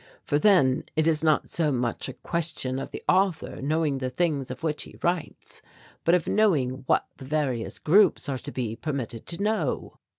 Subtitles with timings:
[0.23, 4.49] For then it is not so much a question of the author knowing the things
[4.49, 5.61] of which he writes
[6.03, 9.99] but of knowing what the various groups are to be permitted to know.